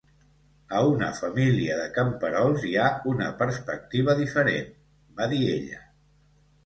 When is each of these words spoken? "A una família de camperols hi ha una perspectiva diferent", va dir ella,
"A 0.77 0.79
una 0.91 1.09
família 1.17 1.75
de 1.81 1.83
camperols 1.97 2.65
hi 2.69 2.73
ha 2.77 2.87
una 3.11 3.27
perspectiva 3.45 4.17
diferent", 4.25 4.75
va 5.21 5.29
dir 5.35 5.43
ella, 5.59 5.87